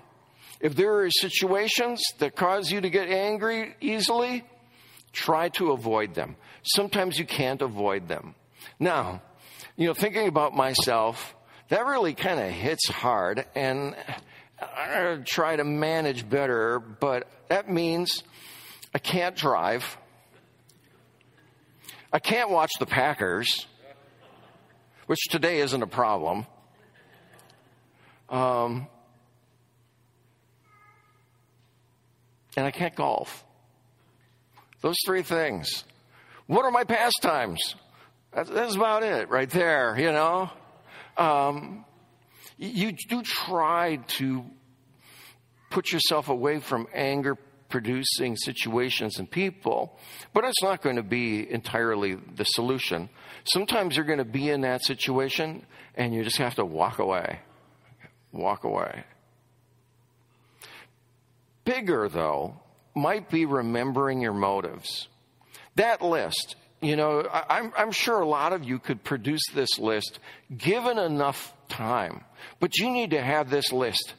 if 0.60 0.76
there 0.76 1.00
are 1.00 1.10
situations 1.10 2.02
that 2.18 2.36
cause 2.36 2.70
you 2.70 2.80
to 2.80 2.90
get 2.90 3.08
angry 3.08 3.74
easily, 3.80 4.44
try 5.12 5.48
to 5.50 5.72
avoid 5.72 6.14
them. 6.14 6.36
Sometimes 6.62 7.18
you 7.18 7.24
can't 7.24 7.62
avoid 7.62 8.08
them. 8.08 8.34
Now, 8.78 9.22
you 9.76 9.86
know, 9.86 9.94
thinking 9.94 10.28
about 10.28 10.54
myself, 10.54 11.34
that 11.68 11.86
really 11.86 12.14
kind 12.14 12.38
of 12.38 12.50
hits 12.50 12.88
hard, 12.88 13.46
and 13.54 13.96
I 14.60 15.18
try 15.24 15.56
to 15.56 15.64
manage 15.64 16.28
better, 16.28 16.78
but 16.78 17.26
that 17.48 17.70
means 17.70 18.22
I 18.94 18.98
can't 18.98 19.34
drive. 19.34 19.96
I 22.12 22.18
can't 22.18 22.50
watch 22.50 22.72
the 22.78 22.86
Packers, 22.86 23.66
which 25.06 25.20
today 25.30 25.60
isn't 25.60 25.82
a 25.82 25.86
problem. 25.86 26.46
Um, 28.32 28.86
and 32.56 32.64
I 32.64 32.70
can't 32.70 32.94
golf. 32.94 33.44
Those 34.80 34.96
three 35.06 35.22
things. 35.22 35.84
What 36.46 36.64
are 36.64 36.70
my 36.70 36.84
pastimes? 36.84 37.76
That's, 38.32 38.48
that's 38.48 38.74
about 38.74 39.02
it 39.02 39.28
right 39.28 39.50
there, 39.50 39.96
you 39.98 40.10
know? 40.10 40.50
Um, 41.18 41.84
you 42.56 42.92
do 43.08 43.22
try 43.22 43.96
to 44.18 44.44
put 45.70 45.92
yourself 45.92 46.30
away 46.30 46.60
from 46.60 46.88
anger 46.94 47.36
producing 47.68 48.36
situations 48.36 49.18
and 49.18 49.30
people, 49.30 49.98
but 50.32 50.44
it's 50.44 50.62
not 50.62 50.82
going 50.82 50.96
to 50.96 51.02
be 51.02 51.50
entirely 51.50 52.14
the 52.14 52.44
solution. 52.44 53.10
Sometimes 53.44 53.96
you're 53.96 54.06
going 54.06 54.18
to 54.18 54.24
be 54.24 54.48
in 54.48 54.62
that 54.62 54.82
situation 54.84 55.66
and 55.94 56.14
you 56.14 56.24
just 56.24 56.38
have 56.38 56.54
to 56.54 56.64
walk 56.64 56.98
away 56.98 57.40
walk 58.32 58.64
away. 58.64 59.04
Bigger, 61.64 62.08
though, 62.08 62.56
might 62.94 63.30
be 63.30 63.46
remembering 63.46 64.20
your 64.20 64.32
motives. 64.32 65.08
That 65.76 66.02
list, 66.02 66.56
you 66.80 66.96
know, 66.96 67.26
I'm, 67.32 67.72
I'm, 67.76 67.92
sure 67.92 68.20
a 68.20 68.26
lot 68.26 68.52
of 68.52 68.64
you 68.64 68.78
could 68.78 69.04
produce 69.04 69.42
this 69.54 69.78
list 69.78 70.18
given 70.54 70.98
enough 70.98 71.54
time, 71.68 72.24
but 72.60 72.76
you 72.78 72.90
need 72.90 73.10
to 73.10 73.22
have 73.22 73.48
this 73.48 73.72
list 73.72 74.14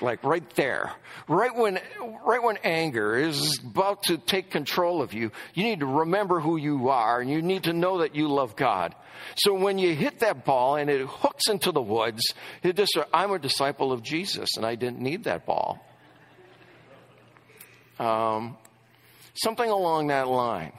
like 0.00 0.22
right 0.24 0.48
there. 0.54 0.92
Right 1.26 1.54
when, 1.54 1.80
right 2.24 2.42
when 2.42 2.56
anger 2.58 3.16
is 3.16 3.58
about 3.64 4.04
to 4.04 4.18
take 4.18 4.50
control 4.50 5.02
of 5.02 5.12
you, 5.12 5.32
you 5.54 5.64
need 5.64 5.80
to 5.80 5.86
remember 5.86 6.40
who 6.40 6.56
you 6.56 6.88
are 6.88 7.20
and 7.20 7.30
you 7.30 7.42
need 7.42 7.64
to 7.64 7.72
know 7.72 7.98
that 7.98 8.14
you 8.14 8.28
love 8.28 8.56
God. 8.56 8.94
So 9.36 9.54
when 9.54 9.78
you 9.78 9.94
hit 9.94 10.20
that 10.20 10.44
ball 10.44 10.76
and 10.76 10.88
it 10.88 11.06
hooks 11.06 11.48
into 11.48 11.72
the 11.72 11.82
woods, 11.82 12.22
just, 12.64 12.96
I'm 13.12 13.32
a 13.32 13.38
disciple 13.38 13.92
of 13.92 14.02
Jesus 14.02 14.56
and 14.56 14.64
I 14.64 14.74
didn't 14.74 15.00
need 15.00 15.24
that 15.24 15.44
ball. 15.44 15.84
Um, 17.98 18.56
something 19.34 19.68
along 19.68 20.08
that 20.08 20.28
line. 20.28 20.72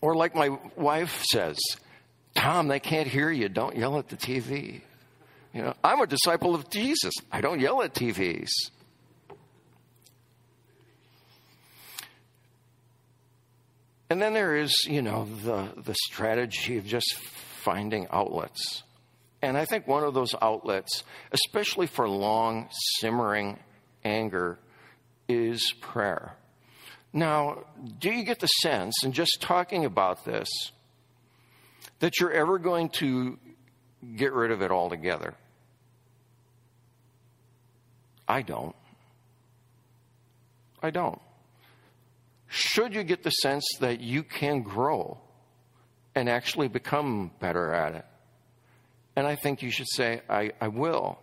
Or 0.00 0.14
like 0.14 0.36
my 0.36 0.56
wife 0.76 1.24
says, 1.24 1.58
Tom, 2.36 2.68
they 2.68 2.78
can't 2.78 3.08
hear 3.08 3.30
you. 3.30 3.48
Don't 3.48 3.76
yell 3.76 3.98
at 3.98 4.08
the 4.08 4.16
TV. 4.16 4.82
You 5.58 5.64
know, 5.64 5.74
I'm 5.82 6.00
a 6.00 6.06
disciple 6.06 6.54
of 6.54 6.70
Jesus. 6.70 7.12
I 7.32 7.40
don't 7.40 7.58
yell 7.58 7.82
at 7.82 7.92
TVs. 7.92 8.48
And 14.08 14.22
then 14.22 14.34
there 14.34 14.54
is, 14.54 14.72
you 14.88 15.02
know, 15.02 15.26
the, 15.42 15.68
the 15.82 15.96
strategy 16.06 16.78
of 16.78 16.86
just 16.86 17.12
finding 17.64 18.06
outlets. 18.12 18.84
And 19.42 19.58
I 19.58 19.64
think 19.64 19.88
one 19.88 20.04
of 20.04 20.14
those 20.14 20.32
outlets, 20.40 21.02
especially 21.32 21.88
for 21.88 22.08
long, 22.08 22.68
simmering 23.00 23.58
anger, 24.04 24.60
is 25.28 25.74
prayer. 25.80 26.36
Now, 27.12 27.64
do 27.98 28.12
you 28.12 28.22
get 28.22 28.38
the 28.38 28.46
sense, 28.46 28.94
in 29.02 29.10
just 29.10 29.38
talking 29.40 29.84
about 29.84 30.24
this, 30.24 30.48
that 31.98 32.20
you're 32.20 32.30
ever 32.30 32.60
going 32.60 32.90
to 32.90 33.40
get 34.14 34.32
rid 34.32 34.52
of 34.52 34.62
it 34.62 34.70
altogether? 34.70 35.34
I 38.28 38.42
don't. 38.42 38.76
I 40.82 40.90
don't. 40.90 41.20
Should 42.48 42.94
you 42.94 43.02
get 43.02 43.22
the 43.22 43.30
sense 43.30 43.66
that 43.80 44.00
you 44.00 44.22
can 44.22 44.62
grow 44.62 45.18
and 46.14 46.28
actually 46.28 46.68
become 46.68 47.30
better 47.40 47.72
at 47.72 47.94
it? 47.94 48.04
And 49.16 49.26
I 49.26 49.34
think 49.34 49.62
you 49.62 49.70
should 49.70 49.88
say, 49.88 50.22
I, 50.28 50.52
I 50.60 50.68
will. 50.68 51.18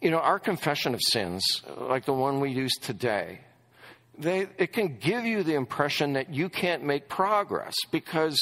You 0.00 0.10
know, 0.10 0.18
our 0.18 0.38
confession 0.38 0.94
of 0.94 1.00
sins, 1.02 1.44
like 1.76 2.06
the 2.06 2.14
one 2.14 2.40
we 2.40 2.50
use 2.50 2.74
today, 2.80 3.40
they, 4.18 4.46
it 4.58 4.72
can 4.72 4.98
give 4.98 5.24
you 5.24 5.42
the 5.42 5.54
impression 5.54 6.14
that 6.14 6.32
you 6.32 6.48
can't 6.48 6.82
make 6.82 7.08
progress 7.08 7.74
because 7.90 8.40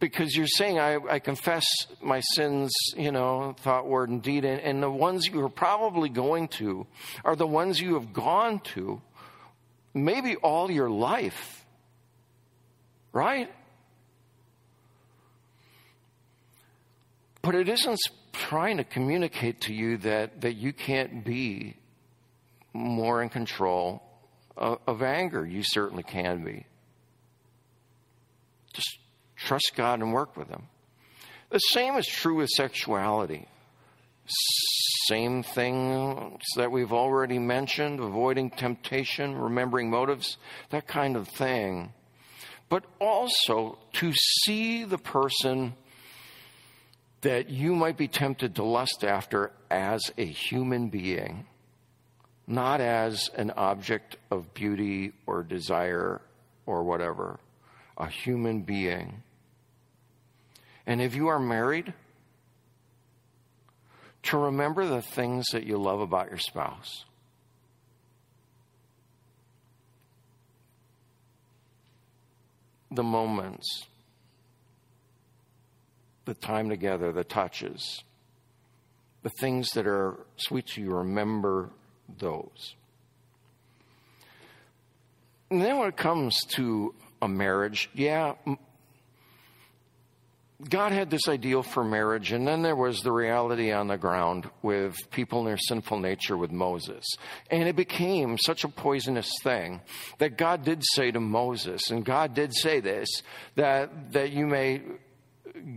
because 0.00 0.36
you're 0.36 0.46
saying 0.46 0.78
I, 0.78 0.98
I, 1.08 1.18
confess 1.18 1.64
my 2.02 2.20
sins, 2.20 2.72
you 2.96 3.12
know, 3.12 3.54
thought, 3.60 3.86
word, 3.86 4.10
and 4.10 4.22
deed, 4.22 4.44
and, 4.44 4.60
and 4.60 4.82
the 4.82 4.90
ones 4.90 5.26
you 5.26 5.40
are 5.44 5.48
probably 5.48 6.08
going 6.08 6.48
to 6.48 6.86
are 7.24 7.36
the 7.36 7.46
ones 7.46 7.80
you 7.80 7.94
have 7.94 8.12
gone 8.12 8.60
to 8.74 9.00
maybe 9.94 10.36
all 10.36 10.70
your 10.70 10.90
life, 10.90 11.64
right? 13.12 13.50
But 17.40 17.54
it 17.54 17.68
isn't 17.68 18.00
trying 18.32 18.78
to 18.78 18.84
communicate 18.84 19.62
to 19.62 19.74
you 19.74 19.98
that, 19.98 20.40
that 20.40 20.54
you 20.54 20.72
can't 20.72 21.24
be 21.24 21.76
more 22.72 23.22
in 23.22 23.28
control 23.28 24.02
of, 24.56 24.78
of 24.86 25.02
anger. 25.02 25.46
You 25.46 25.62
certainly 25.62 26.02
can 26.02 26.44
be. 26.44 26.66
Trust 29.44 29.72
God 29.76 30.00
and 30.00 30.14
work 30.14 30.38
with 30.38 30.48
Him. 30.48 30.68
The 31.50 31.58
same 31.58 31.96
is 31.96 32.06
true 32.06 32.36
with 32.36 32.48
sexuality. 32.48 33.46
Same 35.06 35.42
things 35.42 36.40
that 36.56 36.72
we've 36.72 36.94
already 36.94 37.38
mentioned 37.38 38.00
avoiding 38.00 38.48
temptation, 38.48 39.36
remembering 39.36 39.90
motives, 39.90 40.38
that 40.70 40.86
kind 40.86 41.14
of 41.14 41.28
thing. 41.28 41.92
But 42.70 42.84
also 42.98 43.78
to 43.94 44.12
see 44.14 44.84
the 44.84 44.96
person 44.96 45.74
that 47.20 47.50
you 47.50 47.74
might 47.74 47.98
be 47.98 48.08
tempted 48.08 48.54
to 48.54 48.64
lust 48.64 49.04
after 49.04 49.52
as 49.70 50.10
a 50.16 50.24
human 50.24 50.88
being, 50.88 51.46
not 52.46 52.80
as 52.80 53.28
an 53.36 53.50
object 53.50 54.16
of 54.30 54.54
beauty 54.54 55.12
or 55.26 55.42
desire 55.42 56.22
or 56.64 56.82
whatever, 56.82 57.38
a 57.98 58.08
human 58.08 58.62
being. 58.62 59.22
And 60.86 61.00
if 61.00 61.14
you 61.14 61.28
are 61.28 61.38
married, 61.38 61.94
to 64.24 64.38
remember 64.38 64.86
the 64.86 65.02
things 65.02 65.44
that 65.52 65.64
you 65.64 65.76
love 65.76 66.00
about 66.00 66.30
your 66.30 66.38
spouse. 66.38 67.04
The 72.90 73.02
moments, 73.02 73.86
the 76.24 76.34
time 76.34 76.68
together, 76.68 77.12
the 77.12 77.24
touches, 77.24 78.02
the 79.22 79.30
things 79.40 79.70
that 79.70 79.86
are 79.86 80.20
sweet 80.36 80.66
to 80.68 80.80
you, 80.80 80.94
remember 80.94 81.70
those. 82.18 82.74
And 85.50 85.60
then 85.60 85.78
when 85.78 85.88
it 85.88 85.96
comes 85.96 86.38
to 86.50 86.94
a 87.20 87.28
marriage, 87.28 87.90
yeah, 87.94 88.34
God 90.68 90.92
had 90.92 91.10
this 91.10 91.28
ideal 91.28 91.62
for 91.62 91.84
marriage, 91.84 92.32
and 92.32 92.46
then 92.46 92.62
there 92.62 92.76
was 92.76 93.00
the 93.00 93.12
reality 93.12 93.72
on 93.72 93.88
the 93.88 93.96
ground 93.96 94.48
with 94.62 94.94
people 95.10 95.40
in 95.40 95.46
their 95.46 95.58
sinful 95.58 95.98
nature 95.98 96.36
with 96.36 96.50
Moses. 96.52 97.04
And 97.50 97.68
it 97.68 97.76
became 97.76 98.38
such 98.38 98.64
a 98.64 98.68
poisonous 98.68 99.30
thing 99.42 99.80
that 100.18 100.38
God 100.38 100.64
did 100.64 100.82
say 100.94 101.10
to 101.10 101.20
Moses, 101.20 101.90
and 101.90 102.04
God 102.04 102.34
did 102.34 102.54
say 102.54 102.80
this, 102.80 103.22
that, 103.56 104.12
that 104.12 104.32
you 104.32 104.46
may 104.46 104.82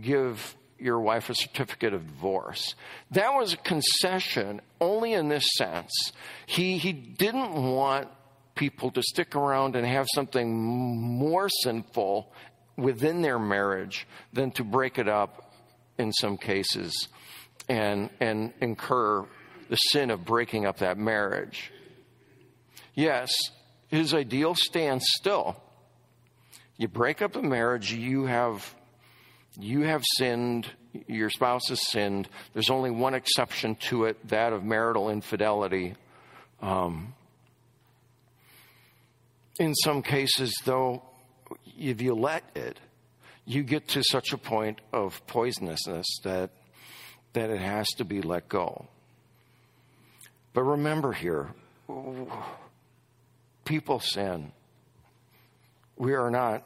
give 0.00 0.56
your 0.78 1.00
wife 1.00 1.28
a 1.28 1.34
certificate 1.34 1.92
of 1.92 2.06
divorce. 2.06 2.74
That 3.10 3.34
was 3.34 3.52
a 3.52 3.58
concession 3.58 4.60
only 4.80 5.12
in 5.12 5.28
this 5.28 5.46
sense. 5.56 6.12
He, 6.46 6.78
he 6.78 6.92
didn't 6.92 7.52
want 7.52 8.08
people 8.54 8.90
to 8.90 9.02
stick 9.02 9.36
around 9.36 9.76
and 9.76 9.86
have 9.86 10.06
something 10.14 10.56
more 10.56 11.48
sinful 11.48 12.32
within 12.78 13.20
their 13.20 13.38
marriage 13.38 14.06
than 14.32 14.52
to 14.52 14.64
break 14.64 14.98
it 14.98 15.08
up 15.08 15.52
in 15.98 16.12
some 16.12 16.38
cases 16.38 17.08
and, 17.68 18.08
and 18.20 18.52
incur 18.60 19.26
the 19.68 19.76
sin 19.76 20.10
of 20.10 20.24
breaking 20.24 20.64
up 20.64 20.78
that 20.78 20.96
marriage. 20.96 21.72
Yes, 22.94 23.30
his 23.88 24.14
ideal 24.14 24.54
stands 24.54 25.04
still. 25.08 25.56
You 26.76 26.88
break 26.88 27.20
up 27.20 27.36
a 27.36 27.42
marriage, 27.42 27.92
you 27.92 28.26
have 28.26 28.74
you 29.60 29.82
have 29.82 30.04
sinned, 30.16 30.68
your 31.08 31.30
spouse 31.30 31.68
has 31.68 31.84
sinned. 31.88 32.28
There's 32.54 32.70
only 32.70 32.92
one 32.92 33.14
exception 33.14 33.74
to 33.88 34.04
it, 34.04 34.28
that 34.28 34.52
of 34.52 34.62
marital 34.62 35.10
infidelity. 35.10 35.96
Um, 36.62 37.14
in 39.58 39.74
some 39.74 40.02
cases, 40.02 40.54
though, 40.64 41.02
if 41.78 42.02
you 42.02 42.14
let 42.14 42.44
it, 42.54 42.78
you 43.44 43.62
get 43.62 43.88
to 43.88 44.02
such 44.02 44.32
a 44.32 44.38
point 44.38 44.80
of 44.92 45.24
poisonousness 45.26 46.04
that, 46.24 46.50
that 47.32 47.50
it 47.50 47.60
has 47.60 47.86
to 47.96 48.04
be 48.04 48.20
let 48.20 48.48
go. 48.48 48.86
But 50.52 50.64
remember 50.64 51.12
here, 51.12 51.48
people 53.64 54.00
sin. 54.00 54.52
We 55.96 56.14
are 56.14 56.30
not 56.30 56.64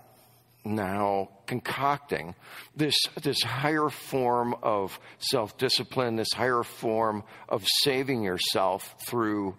now 0.64 1.28
concocting 1.46 2.34
this, 2.76 2.94
this 3.20 3.42
higher 3.42 3.88
form 3.88 4.54
of 4.62 4.98
self 5.18 5.58
discipline, 5.58 6.16
this 6.16 6.32
higher 6.34 6.62
form 6.62 7.24
of 7.48 7.64
saving 7.82 8.22
yourself 8.22 8.94
through 9.06 9.56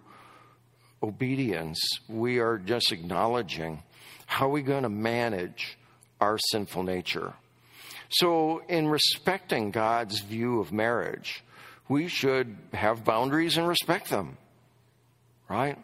obedience. 1.02 1.78
We 2.08 2.38
are 2.38 2.58
just 2.58 2.92
acknowledging 2.92 3.82
how 4.26 4.46
are 4.46 4.52
we 4.52 4.62
going 4.62 4.82
to 4.82 4.88
manage 4.88 5.78
our 6.20 6.38
sinful 6.38 6.82
nature? 6.82 7.34
So, 8.10 8.62
in 8.68 8.88
respecting 8.88 9.70
God's 9.70 10.20
view 10.20 10.60
of 10.60 10.72
marriage, 10.72 11.42
we 11.88 12.08
should 12.08 12.56
have 12.72 13.04
boundaries 13.04 13.56
and 13.56 13.66
respect 13.66 14.10
them, 14.10 14.36
right? 15.48 15.78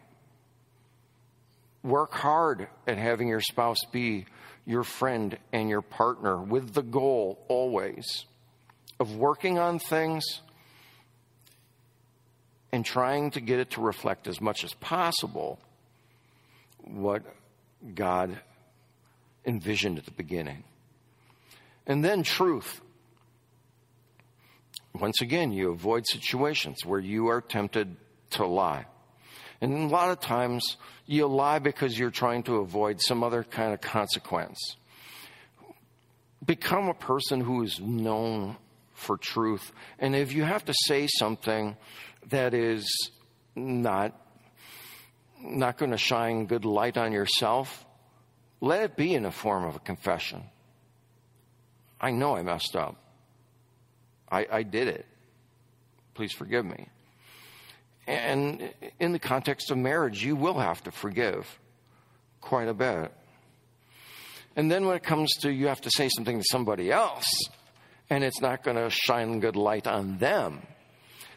Work 1.83 2.12
hard 2.12 2.68
at 2.87 2.98
having 2.98 3.29
your 3.29 3.40
spouse 3.40 3.85
be 3.90 4.26
your 4.66 4.85
friend 4.85 5.37
and 5.53 5.68
your 5.68 5.83
partner 5.83 6.37
with 6.37 6.74
the 6.74 6.83
goal 6.83 7.38
always 7.48 8.26
of 8.98 9.16
working 9.16 9.59
on 9.59 9.79
things 9.79 10.22
and 12.72 12.85
trying 12.85 13.31
to 13.33 13.40
get 13.40 13.59
it 13.59 13.70
to 13.70 13.81
reflect 13.81 14.29
as 14.29 14.40
much 14.40 14.62
as 14.62 14.72
possible 14.74 15.59
what 16.85 17.22
God 17.94 18.38
envisioned 19.44 19.98
at 19.98 20.04
the 20.04 20.10
beginning. 20.10 20.64
And 21.86 22.04
then 22.04 22.22
truth. 22.22 22.80
Once 24.94 25.20
again, 25.20 25.52
you 25.52 25.70
avoid 25.70 26.06
situations 26.06 26.84
where 26.84 27.00
you 27.00 27.28
are 27.28 27.40
tempted 27.40 27.96
to 28.30 28.46
lie. 28.46 28.86
And 29.60 29.74
a 29.74 29.86
lot 29.86 30.10
of 30.10 30.20
times 30.20 30.76
you 31.06 31.26
lie 31.26 31.58
because 31.58 31.98
you're 31.98 32.10
trying 32.10 32.42
to 32.44 32.56
avoid 32.56 33.00
some 33.00 33.22
other 33.22 33.44
kind 33.44 33.72
of 33.72 33.80
consequence. 33.80 34.76
Become 36.44 36.88
a 36.88 36.94
person 36.94 37.40
who 37.40 37.62
is 37.62 37.78
known 37.80 38.56
for 38.94 39.16
truth. 39.16 39.72
And 39.98 40.14
if 40.14 40.32
you 40.32 40.44
have 40.44 40.64
to 40.66 40.74
say 40.86 41.06
something 41.06 41.76
that 42.28 42.54
is 42.54 43.10
not 43.54 44.14
not 45.42 45.79
going 45.79 45.90
to 45.90 45.98
shine 45.98 46.46
good 46.46 46.64
light 46.64 46.96
on 46.96 47.12
yourself, 47.12 47.85
let 48.61 48.83
it 48.83 48.96
be 48.96 49.14
in 49.14 49.22
the 49.22 49.31
form 49.31 49.64
of 49.64 49.76
a 49.76 49.81
confession. 49.81 50.42
I 52.00 52.11
know 52.11 52.37
I 52.37 52.42
messed 52.42 52.76
up. 52.76 52.96
I, 54.31 54.46
I 54.50 54.62
did 54.62 54.88
it. 54.88 55.07
Please 56.14 56.33
forgive 56.33 56.64
me. 56.64 56.88
And 58.07 58.72
in 58.98 59.12
the 59.12 59.18
context 59.18 59.70
of 59.70 59.79
marriage, 59.79 60.24
you 60.24 60.37
will 60.37 60.59
have 60.59 60.83
to 60.85 60.90
forgive 60.90 61.46
quite 62.40 62.68
a 62.68 62.74
bit. 62.74 63.12
And 64.57 64.70
then 64.70 64.87
when 64.87 64.96
it 64.96 65.03
comes 65.03 65.31
to 65.42 65.53
you 65.53 65.68
have 65.68 65.81
to 65.83 65.90
say 65.90 66.09
something 66.09 66.38
to 66.38 66.44
somebody 66.50 66.90
else, 66.90 67.26
and 68.09 68.24
it's 68.24 68.40
not 68.40 68.64
going 68.64 68.76
to 68.76 68.90
shine 68.90 69.40
good 69.40 69.57
light 69.57 69.87
on 69.87 70.18
them, 70.18 70.66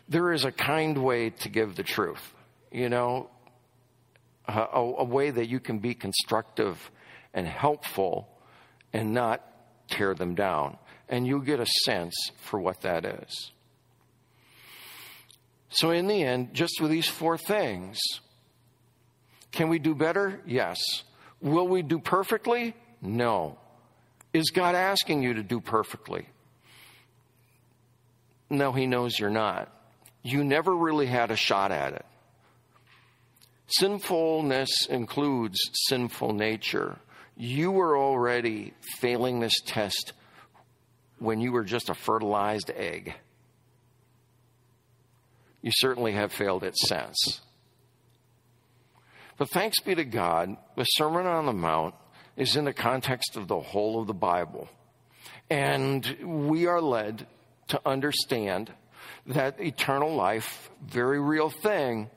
there 0.10 0.32
is 0.32 0.46
a 0.46 0.52
kind 0.52 0.98
way 0.98 1.30
to 1.30 1.50
give 1.50 1.76
the 1.76 1.84
truth. 1.84 2.34
You 2.72 2.90
know, 2.90 3.30
a, 4.48 4.80
a 4.80 5.04
way 5.04 5.30
that 5.30 5.48
you 5.48 5.60
can 5.60 5.80
be 5.80 5.94
constructive 5.94 6.92
and 7.34 7.48
helpful 7.48 8.28
and 8.92 9.14
not 9.14 9.42
tear 9.90 10.14
them 10.14 10.36
down. 10.36 10.78
And 11.10 11.28
you 11.28 11.42
get 11.44 11.60
a 11.60 11.66
sense 11.86 12.14
for 12.42 12.60
what 12.60 12.82
that 12.82 13.06
is. 13.06 13.52
So, 15.70 15.92
in 15.92 16.08
the 16.08 16.24
end, 16.24 16.54
just 16.54 16.80
with 16.80 16.92
these 16.92 17.08
four 17.08 17.38
things, 17.38 18.00
can 19.52 19.70
we 19.70 19.80
do 19.80 19.96
better? 19.96 20.42
Yes. 20.46 20.80
Will 21.42 21.68
we 21.68 21.82
do 21.82 22.00
perfectly? 22.00 22.76
No. 23.02 23.58
Is 24.34 24.52
God 24.52 24.76
asking 24.76 25.24
you 25.24 25.36
to 25.36 25.44
do 25.44 25.60
perfectly? 25.60 26.28
No, 28.50 28.72
He 28.72 28.88
knows 28.88 29.18
you're 29.18 29.30
not. 29.30 29.72
You 30.22 30.44
never 30.44 30.76
really 30.76 31.06
had 31.08 31.32
a 31.32 31.36
shot 31.36 31.72
at 31.72 31.94
it. 31.94 32.06
Sinfulness 33.80 34.88
includes 34.88 35.60
sinful 35.88 36.34
nature. 36.34 37.00
You 37.36 37.72
were 37.72 37.98
already 37.98 38.74
failing 39.00 39.40
this 39.40 39.60
test 39.66 40.14
when 41.18 41.40
you 41.40 41.52
were 41.52 41.64
just 41.64 41.90
a 41.90 41.96
fertilized 41.96 42.70
egg. 42.76 43.16
You 45.62 45.72
certainly 45.74 46.12
have 46.12 46.32
failed 46.32 46.64
it 46.64 46.76
since. 46.78 47.42
But 49.38 49.50
thanks 49.50 49.80
be 49.80 49.96
to 49.96 50.06
God, 50.06 50.58
the 50.76 50.84
Sermon 50.84 51.26
on 51.26 51.46
the 51.46 51.54
Mount 51.54 51.96
is 52.38 52.56
in 52.56 52.66
the 52.66 52.74
context 52.74 53.38
of 53.38 53.48
the 53.48 53.60
whole 53.60 54.00
of 54.00 54.08
the 54.08 54.14
Bible. 54.14 54.70
And 55.50 56.18
we 56.22 56.68
are 56.68 56.82
led 56.82 57.26
to 57.70 57.82
understand 57.86 58.72
that 59.28 59.60
eternal 59.60 60.14
life, 60.14 60.70
very 60.86 61.20
real 61.20 61.50
thing, 61.50 62.10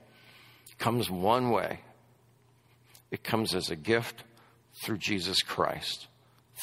comes 0.78 1.10
one 1.10 1.50
way. 1.50 1.80
It 3.10 3.22
comes 3.24 3.54
as 3.54 3.70
a 3.70 3.76
gift 3.76 4.24
through 4.82 4.98
Jesus 4.98 5.42
Christ. 5.42 6.08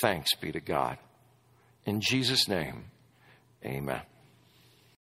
Thanks 0.01 0.35
be 0.35 0.51
to 0.51 0.59
God. 0.59 0.97
In 1.85 2.01
Jesus' 2.01 2.47
name, 2.47 2.85
amen. 3.65 4.01